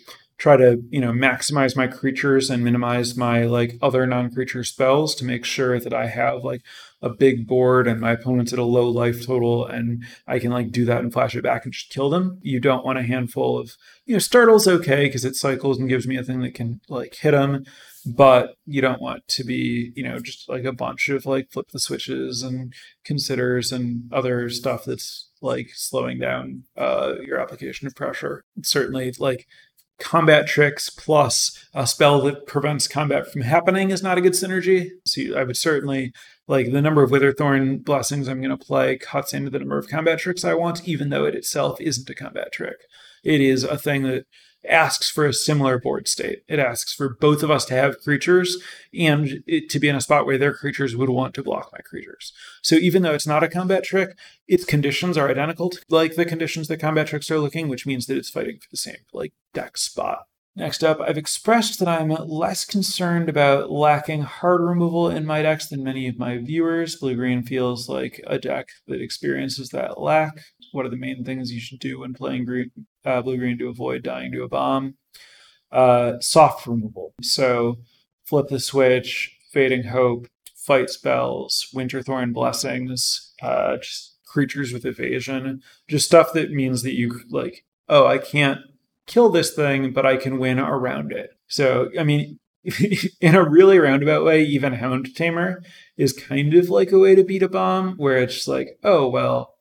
[0.45, 5.25] try to you know maximize my creatures and minimize my like other non-creature spells to
[5.25, 6.61] make sure that I have like
[7.01, 10.71] a big board and my opponent's at a low life total and I can like
[10.71, 12.41] do that and flash it back and just kill them.
[12.43, 16.07] You don't want a handful of, you know, Startle's okay because it cycles and gives
[16.07, 17.65] me a thing that can like hit them,
[18.05, 21.71] but you don't want to be, you know, just like a bunch of like flip
[21.71, 27.95] the switches and considers and other stuff that's like slowing down uh, your application of
[27.95, 28.45] pressure.
[28.63, 29.47] Certainly, like
[29.99, 34.89] combat tricks plus a spell that prevents combat from happening is not a good synergy.
[35.07, 36.13] So I would certainly
[36.47, 39.89] like the number of Winterthorn blessings I'm going to play cuts into the number of
[39.89, 42.77] combat tricks I want, even though it itself isn't a combat trick.
[43.23, 44.27] It is a thing that
[44.69, 46.43] asks for a similar board state.
[46.49, 48.57] It asks for both of us to have creatures
[48.93, 51.81] and it to be in a spot where their creatures would want to block my
[51.81, 52.33] creatures.
[52.63, 54.17] So even though it's not a combat trick,
[54.49, 58.07] its conditions are identical to like the conditions that combat tricks are looking, which means
[58.07, 60.27] that it's fighting for the same like deck spot.
[60.57, 65.67] Next up, I've expressed that I'm less concerned about lacking hard removal in my decks
[65.67, 66.95] than many of my viewers.
[66.95, 70.45] Blue green feels like a deck that experiences that lack.
[70.71, 72.71] What are the main things you should do when playing green,
[73.05, 74.95] uh, blue green to avoid dying to a bomb?
[75.73, 77.15] Uh, soft removal.
[77.21, 77.79] So
[78.25, 86.07] flip the switch, fading hope, fight spells, Winterthorn blessings, uh, just creatures with evasion, just
[86.07, 88.61] stuff that means that you like, oh, I can't
[89.07, 91.31] kill this thing, but I can win around it.
[91.47, 92.39] So, I mean,
[93.21, 95.63] in a really roundabout way, even Hound Tamer
[95.97, 99.09] is kind of like a way to beat a bomb, where it's just like, oh,
[99.09, 99.55] well,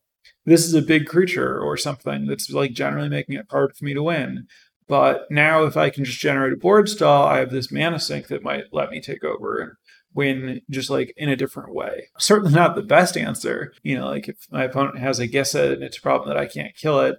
[0.45, 3.93] this is a big creature or something that's like generally making it hard for me
[3.93, 4.47] to win.
[4.87, 8.27] But now, if I can just generate a board stall, I have this mana sink
[8.27, 9.71] that might let me take over and
[10.13, 12.09] win just like in a different way.
[12.19, 13.73] Certainly not the best answer.
[13.81, 16.45] You know, like if my opponent has a Geasa and it's a problem that I
[16.45, 17.17] can't kill it,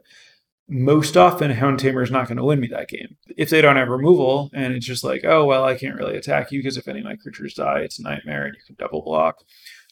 [0.68, 3.16] most often Hound Tamer is not going to win me that game.
[3.36, 6.50] If they don't have removal and it's just like, oh, well, I can't really attack
[6.52, 9.02] you because if any of my creatures die, it's a nightmare and you can double
[9.02, 9.44] block.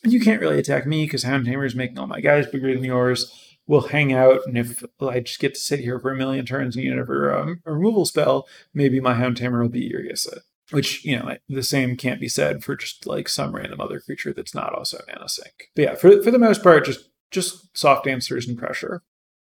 [0.02, 2.74] And you can't really attack me because Hound Tamer is making all my guys bigger
[2.74, 3.30] than yours.
[3.66, 6.74] We'll hang out, and if I just get to sit here for a million turns
[6.74, 10.38] and you never um, a removal spell, maybe my Hound Tamer will be your Geasa.
[10.72, 14.32] Which, you know, the same can't be said for just like some random other creature
[14.32, 15.70] that's not also mana sink.
[15.76, 19.02] But yeah, for, for the most part, just just soft answers and pressure.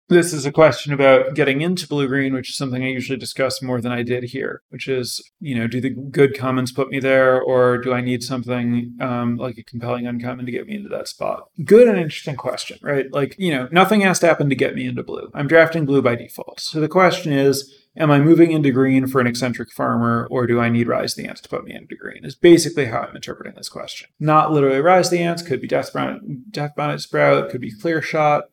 [0.08, 3.60] This is a question about getting into blue green, which is something I usually discuss
[3.60, 7.00] more than I did here, which is, you know, do the good commons put me
[7.00, 10.88] there, or do I need something um, like a compelling uncommon to get me into
[10.90, 11.48] that spot?
[11.64, 13.12] Good and interesting question, right?
[13.12, 15.28] Like, you know, nothing has to happen to get me into blue.
[15.34, 16.60] I'm drafting blue by default.
[16.60, 20.60] So the question is, am I moving into green for an eccentric farmer, or do
[20.60, 22.24] I need Rise the Ants to put me into green?
[22.24, 24.08] Is basically how I'm interpreting this question.
[24.20, 28.00] Not literally Rise the Ants, could be Death Bonnet, Death Bonnet Sprout, could be Clear
[28.00, 28.44] Shot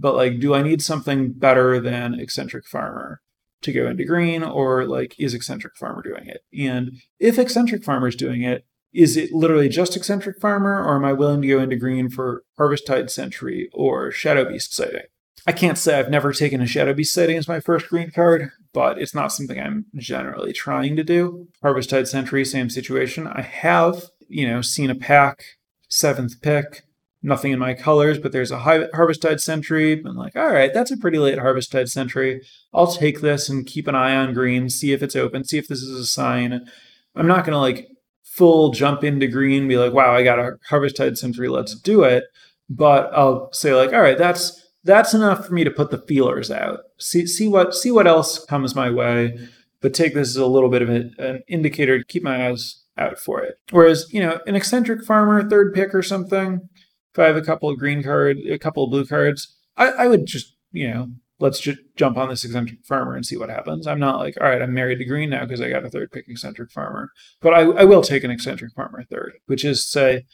[0.00, 3.20] but like, do I need something better than eccentric farmer
[3.62, 6.40] to go into green, or like, is eccentric farmer doing it?
[6.58, 11.04] And if eccentric farmer is doing it, is it literally just eccentric farmer, or am
[11.04, 15.02] I willing to go into green for Harvesttide Sentry or Shadow Beast sighting?
[15.46, 18.50] I can't say I've never taken a Shadow Beast sighting as my first green card,
[18.72, 21.48] but it's not something I'm generally trying to do.
[21.62, 23.26] Harvesttide Sentry, same situation.
[23.26, 25.44] I have, you know, seen a pack,
[25.88, 26.82] seventh pick,
[27.22, 30.02] nothing in my colors, but there's a Harvesttide Sentry.
[30.04, 32.42] I'm like, all right, that's a pretty late Harvesttide Sentry.
[32.72, 35.68] I'll take this and keep an eye on green, see if it's open, see if
[35.68, 36.66] this is a sign.
[37.14, 37.88] I'm not going to like
[38.22, 42.24] full jump into green, be like, wow, I got a Harvesttide Sentry, let's do it.
[42.68, 46.50] But I'll say like, all right, that's that's enough for me to put the feelers
[46.50, 46.80] out.
[46.98, 49.48] See see what see what else comes my way,
[49.80, 52.84] but take this as a little bit of a, an indicator to keep my eyes
[52.96, 53.56] out for it.
[53.70, 56.68] Whereas, you know, an eccentric farmer, third pick or something,
[57.12, 60.08] if I have a couple of green cards, a couple of blue cards, I, I
[60.08, 61.08] would just, you know,
[61.40, 63.86] let's just jump on this eccentric farmer and see what happens.
[63.86, 66.12] I'm not like, all right, I'm married to green now because I got a third
[66.12, 67.10] pick eccentric farmer.
[67.40, 70.26] But I, I will take an eccentric farmer third, which is say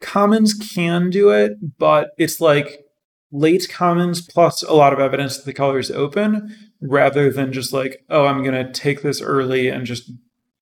[0.00, 2.84] commons can do it, but it's like
[3.32, 7.72] late commons plus a lot of evidence that the color is open rather than just
[7.72, 10.10] like, oh, I'm gonna take this early and just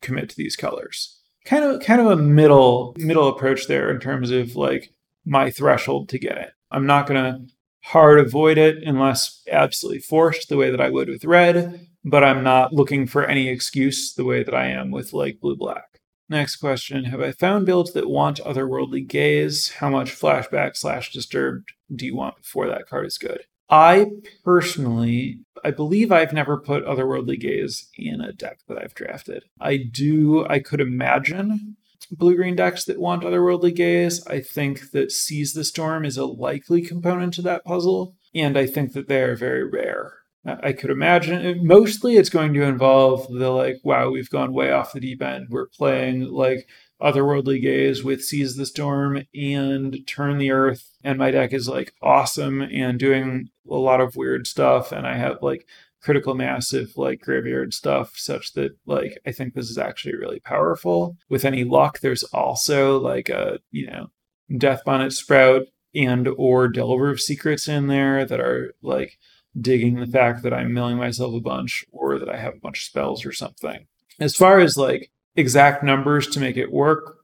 [0.02, 1.18] commit to these colors.
[1.44, 4.92] Kind of kind of a middle middle approach there in terms of like
[5.28, 6.50] my threshold to get it.
[6.70, 7.46] I'm not gonna
[7.84, 12.42] hard avoid it unless absolutely forced the way that I would with red, but I'm
[12.42, 16.00] not looking for any excuse the way that I am with like blue black.
[16.28, 19.70] Next question Have I found builds that want otherworldly gaze?
[19.72, 23.42] How much flashback slash disturbed do you want before that card is good?
[23.70, 24.06] I
[24.44, 29.44] personally, I believe I've never put otherworldly gaze in a deck that I've drafted.
[29.60, 31.76] I do, I could imagine
[32.10, 34.26] blue green decks that want otherworldly gaze.
[34.26, 38.66] I think that Seize the Storm is a likely component to that puzzle, and I
[38.66, 40.14] think that they are very rare.
[40.46, 44.72] I could imagine uh, mostly it's going to involve the like, wow, we've gone way
[44.72, 45.48] off the deep end.
[45.50, 46.68] We're playing like
[47.02, 51.92] otherworldly gaze with Seize the Storm and Turn the Earth, and my deck is like
[52.02, 55.66] awesome and doing a lot of weird stuff, and I have like
[56.00, 60.40] critical mass of like graveyard stuff such that like I think this is actually really
[60.40, 61.16] powerful.
[61.28, 64.10] With any luck, there's also like a you know
[64.56, 69.18] Death Bonnet Sprout and or Delver of Secrets in there that are like
[69.60, 72.78] digging the fact that I'm milling myself a bunch or that I have a bunch
[72.78, 73.86] of spells or something.
[74.20, 77.18] As far as like exact numbers to make it work,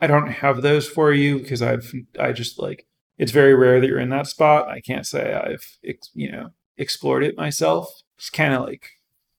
[0.00, 2.86] I don't have those for you because I've I just like
[3.18, 4.68] it's very rare that you're in that spot.
[4.68, 5.78] I can't say I've
[6.14, 6.50] you know
[6.80, 8.02] explored it myself.
[8.18, 8.90] Just kind of like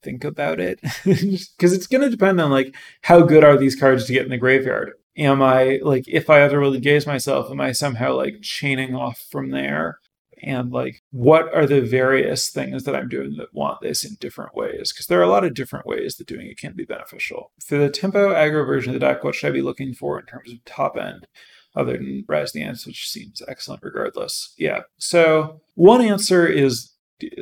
[0.01, 4.05] think about it because it's going to depend on like how good are these cards
[4.05, 4.93] to get in the graveyard.
[5.17, 9.51] Am I like if I otherworldly gaze myself, am I somehow like chaining off from
[9.51, 9.99] there?
[10.41, 14.55] and like what are the various things that I'm doing that want this in different
[14.55, 14.91] ways?
[14.91, 17.51] Because there are a lot of different ways that doing it can be beneficial.
[17.63, 20.25] For the tempo aggro version of the deck, what should I be looking for in
[20.25, 21.27] terms of top end?
[21.73, 24.53] Other than Ants, which seems excellent regardless.
[24.57, 24.81] Yeah.
[24.97, 26.91] So one answer is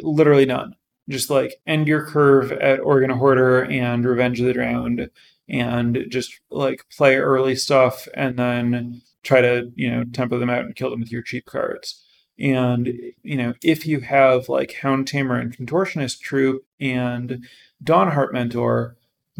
[0.01, 0.75] literally none.
[1.07, 5.09] Just like end your curve at Organ Hoarder and Revenge of the Drowned
[5.47, 10.65] and just like play early stuff and then try to, you know, tempo them out
[10.65, 12.03] and kill them with your cheap cards.
[12.39, 17.45] And, you know, if you have like Hound Tamer and Contortionist Troupe and
[17.84, 18.95] Dawnhart Mentor,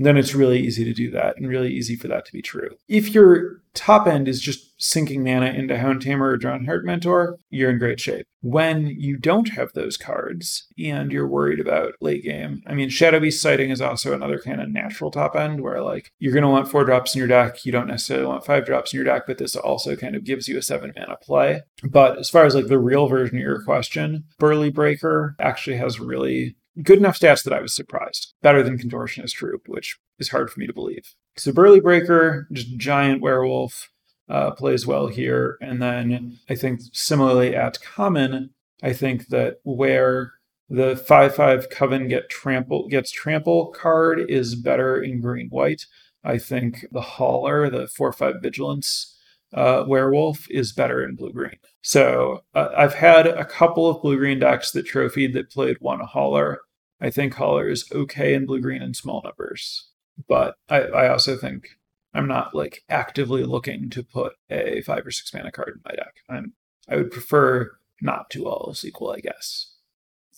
[0.06, 2.70] then it's really easy to do that and really easy for that to be true.
[2.88, 7.70] If your top end is just sinking mana into Hound Tamer or Dawnhart Mentor, you're
[7.70, 8.26] in great shape.
[8.42, 13.20] When you don't have those cards and you're worried about late game, I mean, Shadow
[13.20, 16.50] Beast Sighting is also another kind of natural top end where like you're going to
[16.50, 17.66] want four drops in your deck.
[17.66, 20.48] You don't necessarily want five drops in your deck, but this also kind of gives
[20.48, 21.62] you a seven mana play.
[21.84, 26.00] But as far as like the real version of your question, Burly Breaker actually has
[26.00, 28.34] really good enough stats that I was surprised.
[28.42, 31.16] Better than Contortionist Troupe, which is hard for me to believe.
[31.38, 33.90] So Burly Breaker, just giant werewolf,
[34.30, 35.58] uh, plays well here.
[35.62, 38.52] And then I think similarly at common,
[38.84, 40.34] I think that where
[40.70, 45.86] the 5-5 Coven get trample gets trample card is better in green white.
[46.24, 49.18] I think the Hauler, the 4-5 Vigilance
[49.54, 51.58] uh, werewolf, is better in blue green.
[51.82, 56.02] So uh, I've had a couple of blue green decks that trophied that played one
[56.02, 56.60] Hauler.
[57.02, 59.90] I think Hauler is okay in blue green in small numbers,
[60.28, 61.78] but I, I also think
[62.14, 65.96] I'm not like actively looking to put a five or six mana card in my
[65.96, 66.16] deck.
[66.30, 66.54] I'm
[66.88, 69.74] I would prefer not to all else equal, I guess.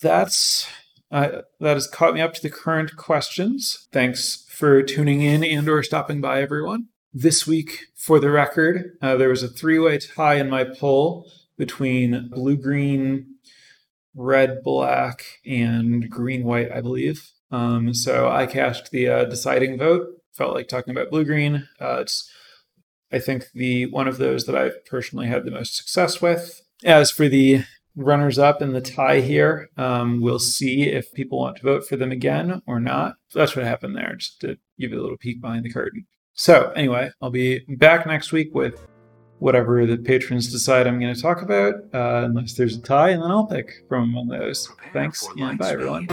[0.02, 0.68] That's
[1.12, 3.88] uh, that has caught me up to the current questions.
[3.92, 6.88] Thanks for tuning in and or stopping by, everyone.
[7.14, 12.30] This week, for the record, uh, there was a three-way tie in my poll between
[12.30, 13.31] blue-green
[14.16, 17.32] red, black, and green, white, I believe.
[17.52, 20.08] Um, so I cast the uh, deciding vote.
[20.34, 21.68] Felt like talking about blue green.
[21.80, 22.30] Uh, it's
[23.12, 26.62] I think the one of those that I've personally had the most success with.
[26.84, 27.64] As for the
[27.96, 31.98] runners up in the tie here, um, we'll see if people want to vote for
[31.98, 33.16] them again or not.
[33.34, 36.06] That's what happened there, just to give you a little peek behind the curtain.
[36.34, 38.88] So, anyway, I'll be back next week with
[39.42, 43.24] whatever the patrons decide I'm going to talk about, uh, unless there's a tie, and
[43.24, 44.70] then I'll pick from among those.
[44.94, 46.08] Thanks, and bye, everyone.